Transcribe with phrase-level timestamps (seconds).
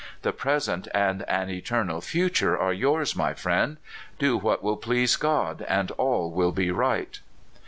[0.23, 3.77] The present and an eternal future are yours, my friend.
[4.17, 7.19] Do what will please God, and all will be right."